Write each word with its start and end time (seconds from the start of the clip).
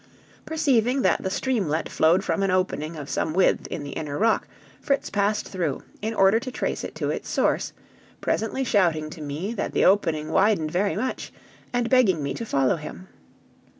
Perceiving 0.47 1.03
that 1.03 1.21
the 1.21 1.29
streamlet 1.29 1.87
flowed 1.87 2.23
from 2.23 2.41
an 2.41 2.49
opening 2.49 2.95
of 2.97 3.07
some 3.07 3.33
width 3.35 3.67
in 3.67 3.83
the 3.83 3.91
inner 3.91 4.17
rock, 4.17 4.47
Fritz 4.81 5.11
passed 5.11 5.47
through, 5.47 5.83
in 6.01 6.15
order 6.15 6.39
to 6.39 6.49
trace 6.49 6.83
it 6.83 6.95
to 6.95 7.11
its 7.11 7.29
source, 7.29 7.71
presently 8.19 8.63
shouting 8.63 9.11
to 9.11 9.21
me 9.21 9.53
that 9.53 9.73
the 9.73 9.85
opening 9.85 10.29
widened 10.29 10.71
very 10.71 10.95
much, 10.95 11.31
and 11.71 11.87
begging 11.87 12.23
me 12.23 12.33
to 12.33 12.47
follow 12.47 12.77
him. 12.77 13.09